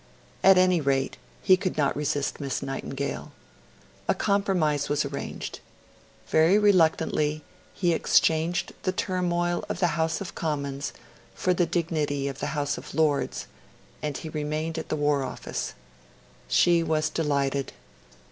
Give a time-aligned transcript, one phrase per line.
[0.43, 3.31] At any rate, he could not resist Miss Nightingale.
[4.07, 5.59] A compromise was arranged.
[6.29, 7.43] Very reluctantly,
[7.75, 10.91] he exchanged the turmoil of the House of Commons
[11.35, 13.45] for the dignity of the House of Lords,
[14.01, 15.75] and he remained at the War Office.
[16.47, 17.71] She was delighted.